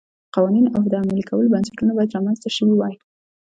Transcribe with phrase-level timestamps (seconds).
[0.35, 2.95] قوانین او د عملي کولو بنسټونه باید رامنځته شوي وای